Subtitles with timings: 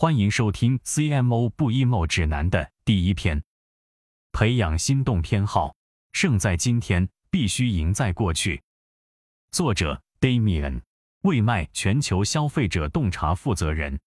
[0.00, 3.42] 欢迎收听 CMO 不 emo 指南的第一篇。
[4.30, 5.74] 培养心动偏好，
[6.12, 8.62] 胜在今天，必须赢在过去。
[9.50, 10.82] 作者：Damian，
[11.22, 13.98] 魏麦全球消费者洞察负责人；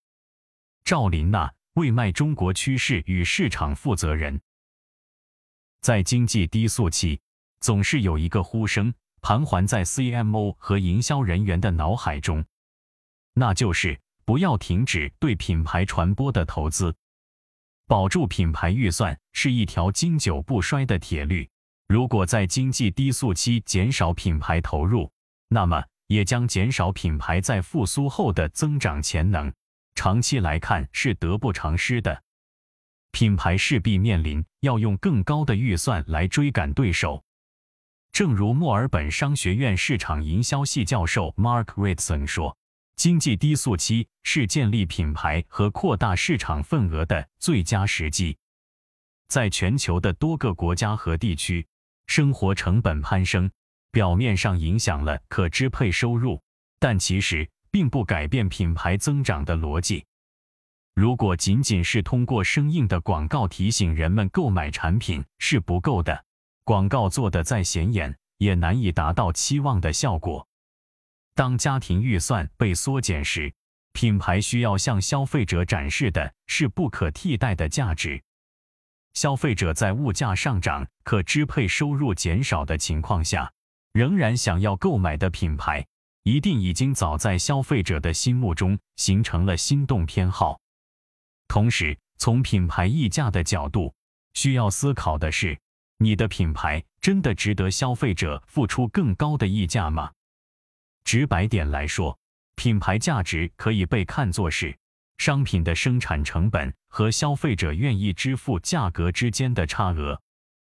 [0.86, 4.39] 赵琳娜，魏麦中国趋势与市场负责人。
[5.81, 7.19] 在经济低速期，
[7.60, 12.46] 总是有一个呼声盘桓在 CMO 和营销人员的脑海中，
[13.33, 13.99] 那就是。
[14.26, 16.95] 不要停止对品牌传播的投资，
[17.88, 21.50] 保住品牌预算是一条经久不衰的铁律。
[21.88, 25.12] 如果在经济低速期减少品牌投入，
[25.49, 29.52] 那么也将减少品牌在复苏后的增长潜能。
[29.96, 32.24] 长期来看是得不偿失的，
[33.12, 37.22] 品牌势必面临要用更高的预算来追赶对手。
[38.13, 42.58] 正如墨尔本商学院市场营销系教授 Mark Ritson 说。
[42.95, 48.38] 经济低速期是建立品牌和扩大市场份额的最佳时机。
[49.27, 51.66] 在全球的多个国家和地区，
[52.07, 53.49] 生活成本攀升，
[53.91, 56.41] 表面上影响了可支配收入，
[56.79, 60.05] 但其实并不改变品牌增长的逻辑。
[60.94, 66.25] 如果仅仅是通过生硬的广告提醒人们购买产品是不够的，
[66.66, 70.45] 广告做得再显眼，也难以达到期望的效果。
[71.33, 73.53] 当家庭预算被缩减时，
[73.93, 78.21] 品牌需要向消费者展示的是不可替代的价值。
[79.13, 83.51] 消费者在物价上涨、可支配收入减少的情况下，
[83.91, 85.85] 仍然想要购买的品牌，
[86.23, 90.59] 一定已经早在消费者的心目中形成了心动偏好。
[91.49, 93.93] 同时，从品牌溢价的角度，
[94.33, 95.59] 需要思考的是：
[95.97, 100.11] 你的品牌真的值得消费者付出更高的溢价吗？
[101.03, 102.17] 直白点来说，
[102.55, 104.77] 品牌价值可以被看作是
[105.17, 110.19] 商品的生产成本和消费者愿意支付价格之间的差额。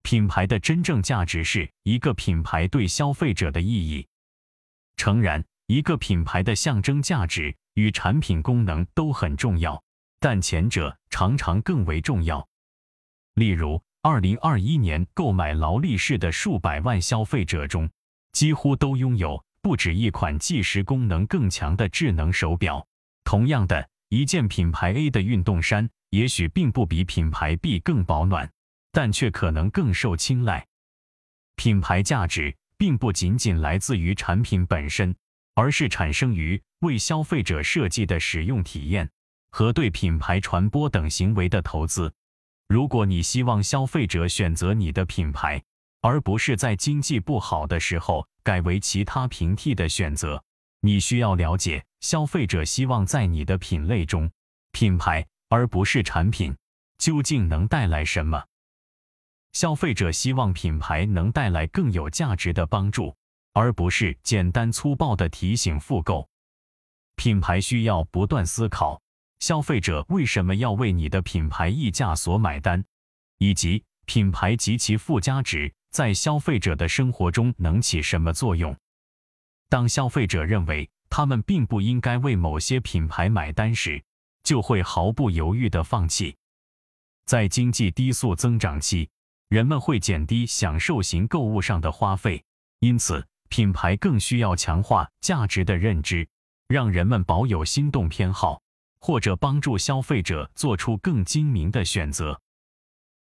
[0.03, 4.07] 品牌的真正价值是一个品牌对消费者的意义。
[4.97, 9.83] 诚然，一个品牌的象征价值与产品功能都很重要，
[10.19, 12.47] 但前者常常更为重要。
[13.35, 17.91] 例如，二零二一年购买劳力士的数百万消费者中，
[18.33, 19.45] 几乎都拥有。
[19.69, 22.87] 不止一款计时功能更强的智能手表。
[23.23, 28.51] 同样的一件品牌 A 的运动衫，也许并不比品牌 B 更保暖，
[28.93, 30.67] 但却可能更受青睐。
[31.57, 35.15] 品牌价值并不仅仅来自于产品本身，
[35.53, 39.07] 而是产生于为消费者设计的使用体验
[39.51, 42.11] 和对品牌传播等行为的投资。
[42.69, 45.63] 如果你希望消费者选择你的品牌，
[46.01, 48.27] 而不是在经济不好的时候。
[48.45, 50.43] 改为其他平替的选择，
[50.81, 54.31] 你需要了解消费者希望在你的品类中，
[54.73, 56.57] 品牌而不是产品
[56.97, 58.43] 究竟能带来什么。
[59.53, 63.15] 消费者希望品牌能带来更有价值的帮助，
[63.53, 66.27] 而不是简单粗暴的提醒复购。
[67.17, 68.99] 品牌需要不断思考
[69.41, 72.83] 消费者为什么要为你的品牌溢价所买单，
[73.37, 75.71] 以及品牌及其附加值。
[75.99, 78.73] 在消费者的生活中能起什么作用？
[79.69, 84.01] 当消费者认为他们并不应该为某些品牌买单时，
[84.45, 86.37] 就会毫不犹豫地放弃。
[87.25, 89.11] 在经济低速增长期，
[89.49, 92.45] 人们会减低享受型购物上的花费，
[92.79, 96.29] 因此品牌更需要强化价值的认知，
[96.69, 98.63] 让人们保有心动偏好，
[99.01, 102.41] 或者帮助消费者做出更精明的选择。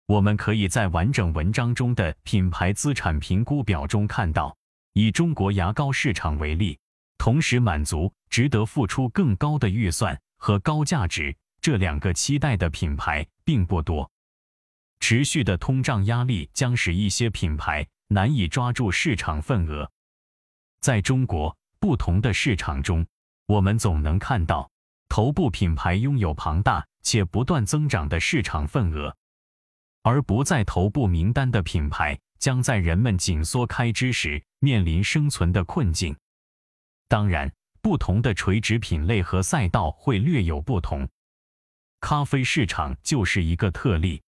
[0.07, 4.55] 我们可以在完整文章中的品牌资产评估表中看到，
[4.93, 6.79] 以中国牙膏市场为例，
[7.17, 14.09] 同时满足值得付出更高的预算和高价值这两个期待的品牌并不多。
[15.01, 19.91] 持续的通胀压力将使一些品牌难以抓住市场份额。
[20.79, 23.05] 在中国不同的市场中，
[23.45, 24.71] 我们总能看到
[25.09, 29.13] 头部品牌拥有庞大且不断增长的市场份额。
[30.07, 36.15] 而不在头部名单的品牌，将在人们紧缩开支时面临生存的困境。
[37.09, 37.51] 当然，
[37.81, 41.05] 不同的垂直品类和赛道会略有不同。
[41.99, 44.21] 咖啡市场就是一个特例，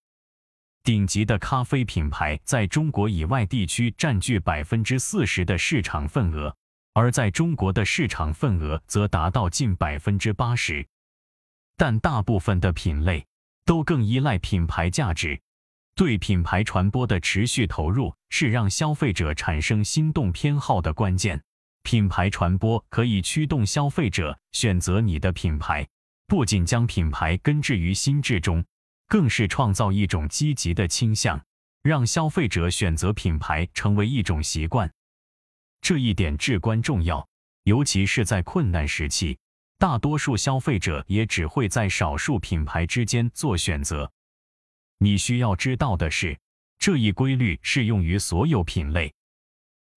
[0.84, 6.54] 顶级的咖啡品牌在中国以外地区占据百分之四十的市场份额，
[6.92, 10.86] 而在中国的市场份额则达到近百分之八十。
[11.78, 13.26] 但大部分的品类
[13.64, 15.40] 都更依赖品牌价值。
[16.00, 21.44] 对品牌传播的持续投入是让消费者产生心动偏好的关键。
[21.84, 25.86] 品牌传播可以驱动消费者选择你的品牌，
[26.26, 28.64] 不仅将品牌根植于心智中，
[29.10, 31.38] 更是创造一种积极的倾向，
[31.82, 34.90] 让消费者选择品牌成为一种习惯。
[35.82, 37.28] 这一点至关重要，
[37.64, 39.38] 尤其是在困难时期，
[39.78, 44.10] 大多数消费者也只会在少数品牌之间做选择。
[45.02, 46.38] 你需要知道的是，
[46.78, 49.14] 这一规律适用于所有品类。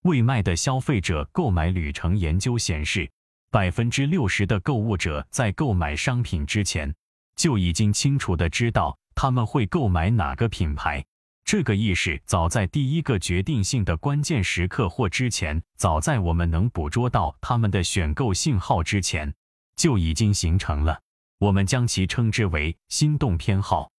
[0.02, 3.10] 未卖的消费者购买旅程研究显示，
[3.50, 6.94] 百分之六十的购物者在购买商品之前，
[7.34, 11.05] 就已经清楚的知道他们会购买哪个品牌。
[11.44, 19.34] 这个意识早在第一个决定性的关键时刻或之前，早在我们能捕捉到他们的选购信号之前，
[19.75, 21.00] 就已经形成了。
[21.38, 23.90] 我们将其称之为心动偏好。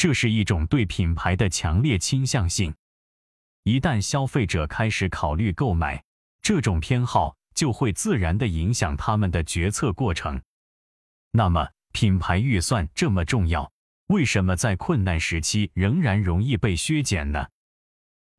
[0.00, 2.74] 这是一种对品牌的强烈倾向性。
[3.64, 6.02] 一旦消费者开始考虑购买，
[6.40, 10.40] 这种偏好就会自然地影响他们的决策过程。
[11.32, 13.70] 那么，品牌预算这么重要？
[14.06, 17.46] 为什么在困难时期仍然容易被削减呢？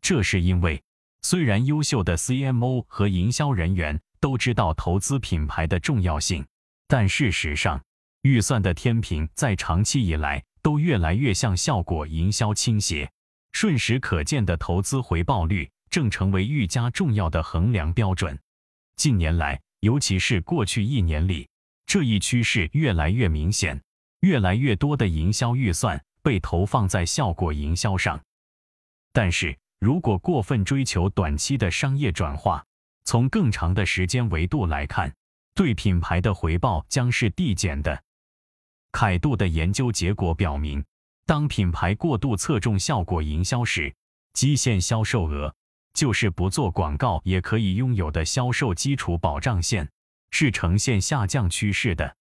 [0.02, 0.82] 这是因为，
[1.22, 6.44] 虽然优秀的 CMO 和营销人员都知道投资品牌的重要性，
[6.88, 7.80] 但事实上，
[8.24, 13.12] 预算的天平在长期以来都越来越向效果营销倾斜。
[13.52, 18.40] 瞬时可见的投资回报率正成为愈加重要的衡量标准。
[18.96, 21.50] 近年来，尤其是过去一年里，
[21.86, 23.82] 这一趋势越来越明显。
[24.22, 28.24] 越来越多的营销预算被投放在效果营销上，
[29.12, 32.64] 但是如果过分追求短期的商业转化，
[33.04, 35.12] 从更长的时间维度来看，
[35.56, 38.04] 对品牌的回报将是递减的。
[38.92, 40.84] 凯度的研究结果表明，
[41.26, 43.94] 当品牌过度侧重效果营销时，
[44.34, 45.54] 基线销售额
[45.94, 49.90] 就是不做广告也可以拥有的销售基础保障线，
[50.32, 52.16] 是呈现下降趋势的。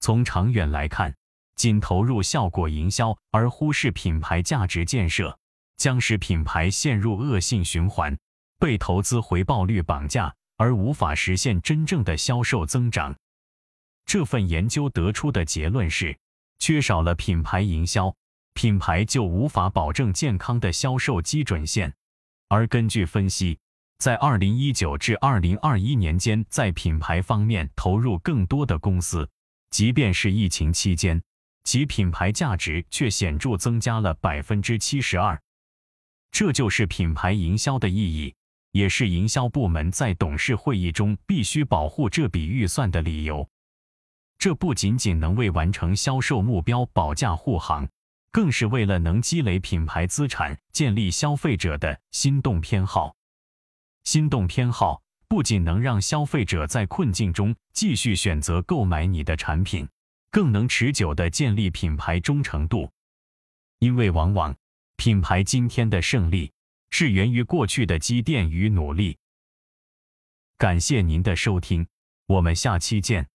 [0.00, 1.14] 从长远来看，
[1.56, 5.38] 仅投入效果营销而忽视品牌价值建设，
[5.76, 8.16] 将使品牌陷入恶性循环，
[8.58, 13.14] 被投资回报率绑架，而无法实现真正的销售增长。
[14.10, 16.18] 这份研究得出的结论是，
[16.58, 18.12] 缺少了品牌营销，
[18.54, 21.94] 品牌就无法保证健康的销售基准线。
[22.48, 23.56] 而根据分析，
[23.98, 29.30] 在2019至2021年间，在品牌方面投入更多的公司，
[29.70, 31.22] 即便是疫情期间。
[31.62, 35.40] 其品牌价值却显著增加了百分之七十二，
[36.32, 38.34] 这就是品牌营销的意义，
[38.72, 43.48] 也是营销部门在董事会议中必须保护这笔预算的理由。
[44.40, 47.86] 这不仅仅能为完成销售目标保驾护航，
[48.32, 53.14] 更是为了能积累品牌资产，建立消费者的心动偏好。
[54.04, 59.86] 心动偏好不仅能让消费者在困境中继续选择购买你的产品。
[60.30, 62.90] 更能持久地建立品牌忠诚度，
[63.80, 64.56] 因为往往
[64.96, 66.50] 品牌今天的胜利
[66.88, 69.18] 是源于过去的积淀与努力。
[70.56, 71.86] 感谢您的收听，
[72.26, 73.28] 我们下期见。